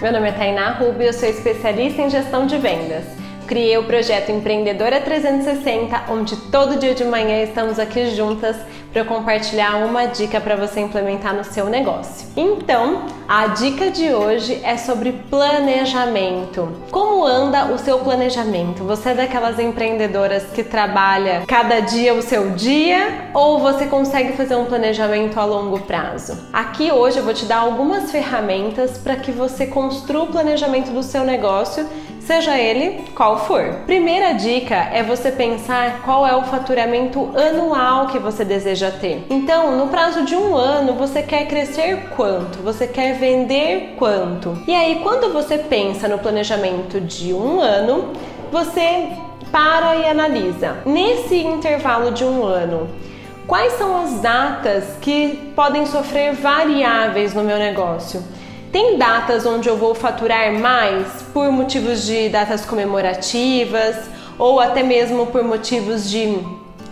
Meu 0.00 0.12
nome 0.12 0.28
é 0.28 0.32
Tainá 0.32 0.72
Rubio, 0.72 1.06
eu 1.06 1.12
sou 1.12 1.26
especialista 1.26 2.02
em 2.02 2.10
gestão 2.10 2.46
de 2.46 2.58
vendas. 2.58 3.25
Criei 3.46 3.78
o 3.78 3.84
projeto 3.84 4.32
Empreendedora 4.32 5.00
360, 5.00 6.06
onde 6.10 6.36
todo 6.50 6.80
dia 6.80 6.96
de 6.96 7.04
manhã 7.04 7.44
estamos 7.44 7.78
aqui 7.78 8.10
juntas 8.10 8.56
para 8.92 9.04
compartilhar 9.04 9.76
uma 9.84 10.06
dica 10.06 10.40
para 10.40 10.56
você 10.56 10.80
implementar 10.80 11.32
no 11.32 11.44
seu 11.44 11.66
negócio. 11.66 12.26
Então, 12.36 13.02
a 13.28 13.48
dica 13.48 13.90
de 13.90 14.12
hoje 14.12 14.60
é 14.64 14.76
sobre 14.76 15.12
planejamento. 15.30 16.72
Como 16.90 17.24
anda 17.24 17.66
o 17.66 17.78
seu 17.78 17.98
planejamento? 18.00 18.82
Você 18.84 19.10
é 19.10 19.14
daquelas 19.14 19.60
empreendedoras 19.60 20.44
que 20.54 20.64
trabalha 20.64 21.44
cada 21.46 21.80
dia 21.80 22.14
o 22.14 22.22
seu 22.22 22.50
dia 22.50 23.30
ou 23.34 23.60
você 23.60 23.86
consegue 23.86 24.32
fazer 24.32 24.56
um 24.56 24.64
planejamento 24.64 25.38
a 25.38 25.44
longo 25.44 25.80
prazo? 25.80 26.36
Aqui 26.52 26.90
hoje 26.90 27.18
eu 27.18 27.24
vou 27.24 27.34
te 27.34 27.44
dar 27.44 27.58
algumas 27.58 28.10
ferramentas 28.10 28.98
para 28.98 29.14
que 29.14 29.30
você 29.30 29.66
construa 29.66 30.24
o 30.24 30.28
planejamento 30.28 30.90
do 30.90 31.02
seu 31.02 31.22
negócio 31.22 31.86
seja 32.26 32.58
ele 32.58 33.04
qual 33.14 33.46
for. 33.46 33.80
Primeira 33.86 34.32
dica 34.32 34.74
é 34.74 35.02
você 35.02 35.30
pensar 35.30 36.02
qual 36.02 36.26
é 36.26 36.34
o 36.34 36.42
faturamento 36.42 37.30
anual 37.36 38.08
que 38.08 38.18
você 38.18 38.44
deseja 38.44 38.90
ter. 38.90 39.24
Então, 39.30 39.76
no 39.76 39.88
prazo 39.88 40.24
de 40.24 40.34
um 40.34 40.56
ano, 40.56 40.94
você 40.94 41.22
quer 41.22 41.46
crescer 41.46 42.08
quanto? 42.16 42.58
Você 42.62 42.86
quer 42.86 43.14
vender 43.14 43.94
quanto? 43.96 44.58
E 44.66 44.74
aí, 44.74 45.00
quando 45.02 45.32
você 45.32 45.56
pensa 45.56 46.08
no 46.08 46.18
planejamento 46.18 47.00
de 47.00 47.32
um 47.32 47.60
ano, 47.60 48.12
você 48.50 49.08
para 49.52 49.96
e 49.96 50.08
analisa. 50.08 50.78
Nesse 50.84 51.36
intervalo 51.36 52.10
de 52.10 52.24
um 52.24 52.44
ano, 52.44 52.88
quais 53.46 53.74
são 53.74 54.02
as 54.02 54.20
datas 54.20 54.84
que 55.00 55.52
podem 55.54 55.86
sofrer 55.86 56.34
variáveis 56.34 57.32
no 57.32 57.44
meu 57.44 57.56
negócio? 57.56 58.22
Tem 58.76 58.98
datas 58.98 59.46
onde 59.46 59.70
eu 59.70 59.78
vou 59.78 59.94
faturar 59.94 60.52
mais 60.52 61.22
por 61.32 61.50
motivos 61.50 62.04
de 62.04 62.28
datas 62.28 62.66
comemorativas 62.66 63.96
ou 64.38 64.60
até 64.60 64.82
mesmo 64.82 65.28
por 65.28 65.42
motivos 65.42 66.10
de 66.10 66.38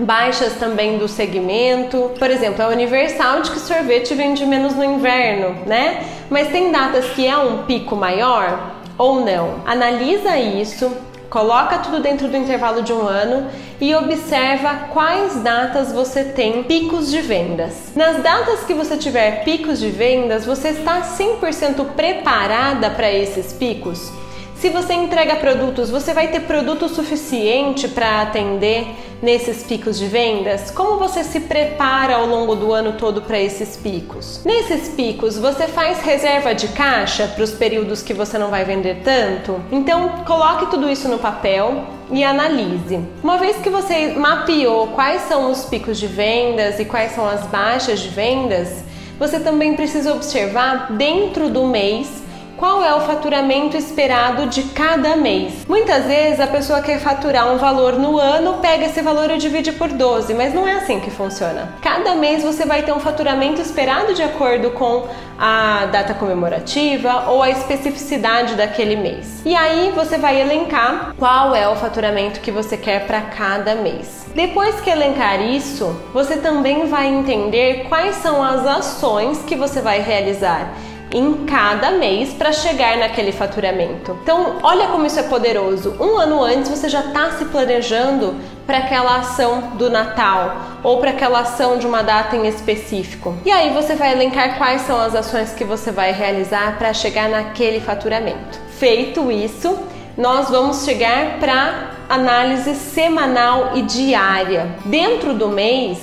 baixas 0.00 0.54
também 0.54 0.98
do 0.98 1.06
segmento. 1.06 2.10
Por 2.18 2.32
exemplo, 2.32 2.62
é 2.62 2.66
universal 2.66 3.42
de 3.42 3.52
que 3.52 3.60
sorvete 3.60 4.12
vende 4.16 4.44
menos 4.44 4.74
no 4.74 4.82
inverno, 4.82 5.54
né? 5.66 6.04
Mas 6.28 6.48
tem 6.48 6.72
datas 6.72 7.10
que 7.10 7.24
é 7.24 7.38
um 7.38 7.58
pico 7.58 7.94
maior 7.94 8.72
ou 8.98 9.24
não. 9.24 9.62
Analisa 9.64 10.36
isso, 10.36 10.90
Coloca 11.30 11.78
tudo 11.80 12.00
dentro 12.00 12.26
do 12.26 12.36
intervalo 12.38 12.82
de 12.82 12.90
um 12.90 13.06
ano 13.06 13.50
e 13.80 13.94
observa 13.94 14.88
quais 14.92 15.36
datas 15.42 15.92
você 15.92 16.24
tem 16.24 16.64
picos 16.64 17.10
de 17.10 17.20
vendas. 17.20 17.92
Nas 17.94 18.22
datas 18.22 18.64
que 18.64 18.74
você 18.74 18.96
tiver 18.96 19.44
picos 19.44 19.78
de 19.78 19.90
vendas, 19.90 20.44
você 20.44 20.70
está 20.70 21.02
100% 21.02 21.84
preparada 21.94 22.90
para 22.90 23.10
esses 23.10 23.52
picos? 23.52 24.12
Se 24.56 24.70
você 24.70 24.92
entrega 24.92 25.36
produtos, 25.36 25.88
você 25.88 26.12
vai 26.12 26.26
ter 26.28 26.40
produto 26.40 26.88
suficiente 26.88 27.86
para 27.86 28.22
atender 28.22 28.88
nesses 29.22 29.62
picos 29.62 29.96
de 29.96 30.06
vendas? 30.06 30.72
Como 30.72 30.98
você 30.98 31.22
se 31.22 31.38
prepara 31.38 32.16
ao 32.16 32.26
longo 32.26 32.56
do 32.56 32.72
ano 32.72 32.94
todo 32.94 33.22
para 33.22 33.38
esses 33.38 33.76
picos? 33.76 34.40
Nesses 34.44 34.88
picos, 34.88 35.38
você 35.38 35.68
faz 35.68 36.00
reserva 36.00 36.56
de 36.56 36.66
caixa 36.68 37.28
para 37.28 37.44
os 37.44 37.52
períodos 37.52 38.02
que 38.02 38.12
você 38.12 38.36
não 38.36 38.50
vai 38.50 38.64
vender 38.64 39.02
tanto? 39.04 39.60
Então, 39.70 40.24
coloque 40.26 40.66
tudo 40.66 40.90
isso 40.90 41.08
no 41.08 41.18
papel 41.18 41.97
e 42.10 42.24
analise. 42.24 43.00
Uma 43.22 43.38
vez 43.38 43.56
que 43.58 43.70
você 43.70 44.14
mapeou 44.14 44.88
quais 44.88 45.22
são 45.22 45.50
os 45.50 45.64
picos 45.64 45.98
de 45.98 46.06
vendas 46.06 46.78
e 46.78 46.84
quais 46.84 47.12
são 47.12 47.26
as 47.28 47.46
baixas 47.46 48.00
de 48.00 48.08
vendas, 48.08 48.84
você 49.18 49.40
também 49.40 49.74
precisa 49.74 50.12
observar 50.12 50.92
dentro 50.92 51.48
do 51.50 51.66
mês 51.66 52.17
qual 52.58 52.82
é 52.82 52.92
o 52.92 53.00
faturamento 53.00 53.76
esperado 53.76 54.46
de 54.46 54.64
cada 54.64 55.16
mês. 55.16 55.64
Muitas 55.68 56.04
vezes 56.06 56.40
a 56.40 56.46
pessoa 56.48 56.82
quer 56.82 56.98
faturar 56.98 57.50
um 57.52 57.56
valor 57.56 57.92
no 57.92 58.18
ano, 58.18 58.54
pega 58.54 58.86
esse 58.86 59.00
valor 59.00 59.30
e 59.30 59.38
divide 59.38 59.70
por 59.72 59.88
12, 59.88 60.34
mas 60.34 60.52
não 60.52 60.66
é 60.66 60.74
assim 60.74 60.98
que 60.98 61.10
funciona. 61.10 61.72
Cada 61.80 62.16
mês 62.16 62.42
você 62.42 62.66
vai 62.66 62.82
ter 62.82 62.92
um 62.92 62.98
faturamento 62.98 63.60
esperado 63.60 64.12
de 64.12 64.22
acordo 64.22 64.72
com 64.72 65.06
a 65.38 65.86
data 65.86 66.14
comemorativa 66.14 67.26
ou 67.28 67.42
a 67.44 67.48
especificidade 67.48 68.56
daquele 68.56 68.96
mês. 68.96 69.40
E 69.44 69.54
aí 69.54 69.92
você 69.94 70.18
vai 70.18 70.40
elencar 70.40 71.14
qual 71.16 71.54
é 71.54 71.68
o 71.68 71.76
faturamento 71.76 72.40
que 72.40 72.50
você 72.50 72.76
quer 72.76 73.06
para 73.06 73.20
cada 73.20 73.76
mês. 73.76 74.26
Depois 74.34 74.80
que 74.80 74.90
elencar 74.90 75.40
isso, 75.40 75.96
você 76.12 76.36
também 76.36 76.86
vai 76.86 77.06
entender 77.06 77.86
quais 77.88 78.16
são 78.16 78.42
as 78.42 78.66
ações 78.66 79.38
que 79.46 79.54
você 79.54 79.80
vai 79.80 80.00
realizar 80.00 80.74
em 81.12 81.46
cada 81.46 81.92
mês 81.92 82.34
para 82.34 82.52
chegar 82.52 82.96
naquele 82.98 83.32
faturamento. 83.32 84.18
Então, 84.22 84.56
olha 84.62 84.88
como 84.88 85.06
isso 85.06 85.18
é 85.18 85.22
poderoso. 85.22 85.96
Um 85.98 86.16
ano 86.18 86.42
antes 86.42 86.70
você 86.70 86.88
já 86.88 87.00
está 87.00 87.30
se 87.32 87.46
planejando 87.46 88.36
para 88.66 88.78
aquela 88.78 89.16
ação 89.16 89.72
do 89.76 89.88
Natal 89.90 90.56
ou 90.82 90.98
para 90.98 91.10
aquela 91.10 91.40
ação 91.40 91.78
de 91.78 91.86
uma 91.86 92.02
data 92.02 92.36
em 92.36 92.46
específico. 92.46 93.34
E 93.44 93.50
aí 93.50 93.72
você 93.72 93.94
vai 93.94 94.12
elencar 94.12 94.58
quais 94.58 94.82
são 94.82 95.00
as 95.00 95.14
ações 95.14 95.52
que 95.54 95.64
você 95.64 95.90
vai 95.90 96.12
realizar 96.12 96.76
para 96.78 96.92
chegar 96.92 97.28
naquele 97.28 97.80
faturamento. 97.80 98.58
Feito 98.78 99.32
isso, 99.32 99.78
nós 100.16 100.50
vamos 100.50 100.84
chegar 100.84 101.38
para 101.38 101.92
análise 102.08 102.74
semanal 102.74 103.72
e 103.74 103.82
diária. 103.82 104.68
Dentro 104.84 105.32
do 105.32 105.48
mês, 105.48 105.98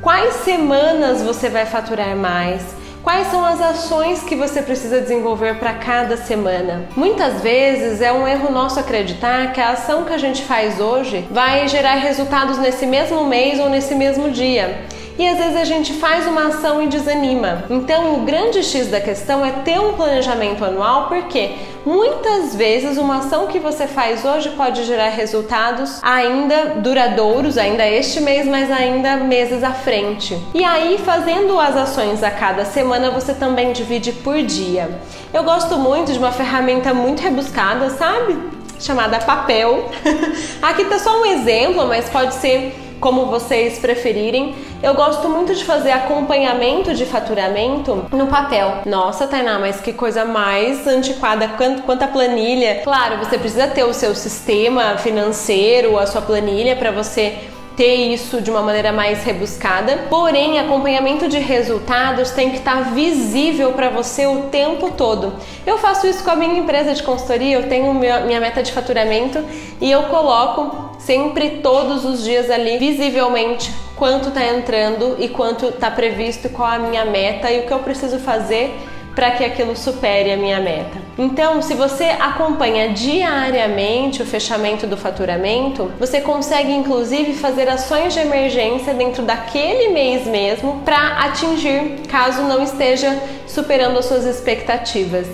quais 0.00 0.34
semanas 0.36 1.22
você 1.22 1.48
vai 1.48 1.64
faturar 1.64 2.14
mais? 2.16 2.81
Quais 3.02 3.26
são 3.32 3.44
as 3.44 3.60
ações 3.60 4.22
que 4.22 4.36
você 4.36 4.62
precisa 4.62 5.00
desenvolver 5.00 5.56
para 5.58 5.72
cada 5.72 6.16
semana? 6.16 6.84
Muitas 6.96 7.40
vezes 7.40 8.00
é 8.00 8.12
um 8.12 8.28
erro 8.28 8.52
nosso 8.52 8.78
acreditar 8.78 9.52
que 9.52 9.60
a 9.60 9.70
ação 9.70 10.04
que 10.04 10.12
a 10.12 10.18
gente 10.18 10.44
faz 10.44 10.78
hoje 10.78 11.26
vai 11.28 11.66
gerar 11.66 11.96
resultados 11.96 12.58
nesse 12.58 12.86
mesmo 12.86 13.24
mês 13.24 13.58
ou 13.58 13.68
nesse 13.68 13.96
mesmo 13.96 14.30
dia 14.30 14.86
e 15.18 15.28
às 15.28 15.38
vezes 15.38 15.56
a 15.56 15.64
gente 15.64 15.92
faz 15.94 16.26
uma 16.26 16.48
ação 16.48 16.82
e 16.82 16.86
desanima. 16.86 17.64
Então, 17.68 18.14
o 18.14 18.20
grande 18.20 18.62
X 18.62 18.88
da 18.88 19.00
questão 19.00 19.44
é 19.44 19.50
ter 19.50 19.78
um 19.78 19.92
planejamento 19.92 20.64
anual, 20.64 21.08
porque 21.08 21.52
muitas 21.84 22.54
vezes 22.54 22.96
uma 22.96 23.18
ação 23.18 23.46
que 23.46 23.58
você 23.58 23.86
faz 23.86 24.24
hoje 24.24 24.50
pode 24.50 24.84
gerar 24.84 25.08
resultados 25.08 25.98
ainda 26.02 26.76
duradouros, 26.76 27.58
ainda 27.58 27.86
este 27.86 28.20
mês, 28.20 28.46
mas 28.46 28.70
ainda 28.70 29.16
meses 29.16 29.62
à 29.62 29.72
frente. 29.72 30.38
E 30.54 30.64
aí, 30.64 30.98
fazendo 30.98 31.58
as 31.58 31.76
ações 31.76 32.22
a 32.22 32.30
cada 32.30 32.64
semana, 32.64 33.10
você 33.10 33.34
também 33.34 33.72
divide 33.72 34.12
por 34.12 34.40
dia. 34.42 35.00
Eu 35.32 35.44
gosto 35.44 35.76
muito 35.76 36.12
de 36.12 36.18
uma 36.18 36.32
ferramenta 36.32 36.92
muito 36.94 37.22
rebuscada, 37.22 37.90
sabe? 37.90 38.38
Chamada 38.78 39.18
papel. 39.18 39.90
Aqui 40.60 40.84
tá 40.84 40.98
só 40.98 41.20
um 41.20 41.26
exemplo, 41.26 41.86
mas 41.86 42.08
pode 42.08 42.34
ser 42.34 42.74
como 43.02 43.26
vocês 43.26 43.80
preferirem. 43.80 44.54
Eu 44.80 44.94
gosto 44.94 45.28
muito 45.28 45.54
de 45.54 45.64
fazer 45.64 45.90
acompanhamento 45.90 46.94
de 46.94 47.04
faturamento 47.04 48.06
no 48.12 48.28
papel. 48.28 48.78
Nossa, 48.86 49.26
Tainá, 49.26 49.58
mas 49.58 49.80
que 49.80 49.92
coisa 49.92 50.24
mais 50.24 50.86
antiquada 50.86 51.48
quanto, 51.48 51.82
quanto 51.82 52.04
a 52.04 52.08
planilha. 52.08 52.80
Claro, 52.84 53.18
você 53.18 53.36
precisa 53.36 53.66
ter 53.66 53.82
o 53.82 53.92
seu 53.92 54.14
sistema 54.14 54.96
financeiro, 54.98 55.98
a 55.98 56.06
sua 56.06 56.22
planilha 56.22 56.76
para 56.76 56.92
você 56.92 57.40
ter 57.76 57.94
isso 57.94 58.40
de 58.40 58.50
uma 58.50 58.62
maneira 58.62 58.92
mais 58.92 59.24
rebuscada. 59.24 60.04
Porém, 60.08 60.60
acompanhamento 60.60 61.28
de 61.28 61.38
resultados 61.38 62.30
tem 62.30 62.50
que 62.50 62.58
estar 62.58 62.92
visível 62.94 63.72
para 63.72 63.88
você 63.88 64.26
o 64.26 64.42
tempo 64.42 64.92
todo. 64.92 65.32
Eu 65.66 65.78
faço 65.78 66.06
isso 66.06 66.22
com 66.22 66.30
a 66.30 66.36
minha 66.36 66.58
empresa 66.58 66.94
de 66.94 67.02
consultoria, 67.02 67.56
eu 67.56 67.68
tenho 67.68 67.92
minha 67.94 68.40
meta 68.40 68.62
de 68.62 68.70
faturamento 68.70 69.44
e 69.80 69.90
eu 69.90 70.04
coloco 70.04 70.91
sempre 71.04 71.60
todos 71.62 72.04
os 72.04 72.24
dias 72.24 72.50
ali 72.50 72.78
visivelmente 72.78 73.72
quanto 73.96 74.28
está 74.28 74.44
entrando 74.44 75.16
e 75.18 75.28
quanto 75.28 75.66
está 75.66 75.90
previsto, 75.90 76.48
qual 76.48 76.68
a 76.68 76.78
minha 76.78 77.04
meta 77.04 77.50
e 77.50 77.60
o 77.60 77.66
que 77.66 77.72
eu 77.72 77.78
preciso 77.80 78.18
fazer 78.18 78.74
para 79.14 79.32
que 79.32 79.44
aquilo 79.44 79.76
supere 79.76 80.32
a 80.32 80.36
minha 80.36 80.58
meta. 80.58 80.98
Então, 81.18 81.60
se 81.60 81.74
você 81.74 82.04
acompanha 82.04 82.88
diariamente 82.88 84.22
o 84.22 84.26
fechamento 84.26 84.86
do 84.86 84.96
faturamento, 84.96 85.92
você 86.00 86.20
consegue 86.20 86.72
inclusive 86.72 87.34
fazer 87.34 87.68
ações 87.68 88.14
de 88.14 88.20
emergência 88.20 88.94
dentro 88.94 89.22
daquele 89.22 89.92
mês 89.92 90.26
mesmo 90.26 90.80
para 90.84 91.18
atingir 91.24 92.00
caso 92.08 92.42
não 92.42 92.62
esteja 92.62 93.20
superando 93.46 93.98
as 93.98 94.06
suas 94.06 94.24
expectativas. 94.24 95.26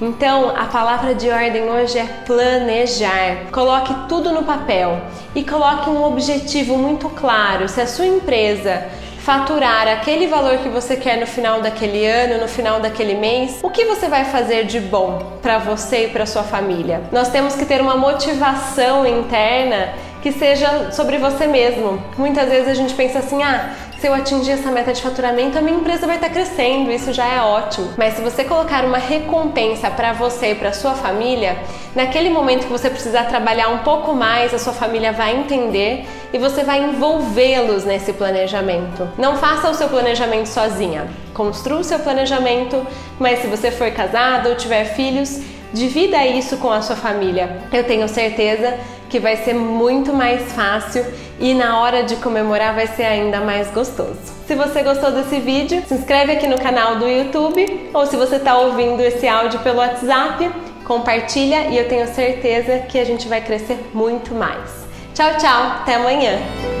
Então, 0.00 0.50
a 0.50 0.64
palavra 0.64 1.14
de 1.14 1.30
ordem 1.30 1.70
hoje 1.70 1.98
é 1.98 2.04
planejar. 2.26 3.50
Coloque 3.50 3.94
tudo 4.08 4.30
no 4.30 4.42
papel 4.42 5.00
e 5.34 5.42
coloque 5.42 5.88
um 5.88 6.04
objetivo 6.04 6.76
muito 6.76 7.08
claro. 7.08 7.66
Se 7.66 7.80
a 7.80 7.86
sua 7.86 8.06
empresa 8.06 8.84
faturar 9.26 9.88
aquele 9.88 10.26
valor 10.26 10.58
que 10.58 10.68
você 10.68 10.96
quer 10.96 11.18
no 11.18 11.26
final 11.26 11.60
daquele 11.60 12.06
ano, 12.06 12.40
no 12.40 12.46
final 12.46 12.78
daquele 12.78 13.14
mês, 13.14 13.58
o 13.62 13.70
que 13.70 13.84
você 13.84 14.06
vai 14.06 14.24
fazer 14.24 14.66
de 14.66 14.78
bom 14.78 15.38
para 15.42 15.58
você 15.58 16.04
e 16.04 16.08
para 16.10 16.26
sua 16.26 16.44
família? 16.44 17.00
Nós 17.10 17.28
temos 17.30 17.56
que 17.56 17.64
ter 17.64 17.80
uma 17.80 17.96
motivação 17.96 19.04
interna 19.04 19.94
que 20.26 20.32
seja 20.32 20.90
sobre 20.90 21.18
você 21.18 21.46
mesmo. 21.46 22.02
Muitas 22.18 22.48
vezes 22.48 22.66
a 22.66 22.74
gente 22.74 22.92
pensa 22.94 23.20
assim: 23.20 23.44
ah, 23.44 23.70
se 23.96 24.08
eu 24.08 24.12
atingir 24.12 24.50
essa 24.50 24.72
meta 24.72 24.92
de 24.92 25.00
faturamento, 25.00 25.56
a 25.56 25.62
minha 25.62 25.78
empresa 25.78 26.04
vai 26.04 26.16
estar 26.16 26.30
crescendo, 26.30 26.90
isso 26.90 27.12
já 27.12 27.28
é 27.28 27.40
ótimo. 27.40 27.92
Mas 27.96 28.14
se 28.14 28.22
você 28.22 28.42
colocar 28.42 28.84
uma 28.84 28.98
recompensa 28.98 29.88
para 29.88 30.12
você 30.12 30.50
e 30.50 30.54
para 30.56 30.72
sua 30.72 30.94
família, 30.94 31.56
naquele 31.94 32.28
momento 32.28 32.64
que 32.64 32.72
você 32.72 32.90
precisar 32.90 33.26
trabalhar 33.26 33.68
um 33.68 33.78
pouco 33.78 34.16
mais, 34.16 34.52
a 34.52 34.58
sua 34.58 34.72
família 34.72 35.12
vai 35.12 35.36
entender 35.36 36.04
e 36.32 36.38
você 36.38 36.64
vai 36.64 36.82
envolvê-los 36.82 37.84
nesse 37.84 38.12
planejamento. 38.12 39.08
Não 39.16 39.36
faça 39.36 39.70
o 39.70 39.74
seu 39.74 39.88
planejamento 39.88 40.48
sozinha. 40.48 41.06
Construa 41.32 41.80
o 41.80 41.84
seu 41.84 42.00
planejamento, 42.00 42.84
mas 43.16 43.42
se 43.42 43.46
você 43.46 43.70
for 43.70 43.92
casado 43.92 44.48
ou 44.48 44.56
tiver 44.56 44.86
filhos, 44.86 45.40
divida 45.76 46.26
isso 46.26 46.56
com 46.56 46.72
a 46.72 46.80
sua 46.80 46.96
família. 46.96 47.58
Eu 47.70 47.84
tenho 47.84 48.08
certeza 48.08 48.78
que 49.10 49.20
vai 49.20 49.36
ser 49.36 49.54
muito 49.54 50.12
mais 50.12 50.52
fácil 50.52 51.04
e 51.38 51.54
na 51.54 51.80
hora 51.80 52.02
de 52.02 52.16
comemorar 52.16 52.74
vai 52.74 52.86
ser 52.86 53.04
ainda 53.04 53.40
mais 53.40 53.70
gostoso. 53.70 54.18
Se 54.46 54.54
você 54.54 54.82
gostou 54.82 55.12
desse 55.12 55.38
vídeo, 55.38 55.82
se 55.86 55.94
inscreve 55.94 56.32
aqui 56.32 56.46
no 56.46 56.58
canal 56.58 56.96
do 56.96 57.06
YouTube 57.06 57.90
ou 57.92 58.06
se 58.06 58.16
você 58.16 58.36
está 58.36 58.58
ouvindo 58.58 59.00
esse 59.00 59.28
áudio 59.28 59.60
pelo 59.60 59.78
WhatsApp, 59.78 60.50
compartilha 60.84 61.68
e 61.68 61.76
eu 61.76 61.88
tenho 61.88 62.06
certeza 62.08 62.78
que 62.88 62.98
a 62.98 63.04
gente 63.04 63.28
vai 63.28 63.42
crescer 63.42 63.78
muito 63.92 64.34
mais. 64.34 64.86
Tchau, 65.14 65.36
tchau, 65.38 65.62
até 65.82 65.94
amanhã! 65.94 66.75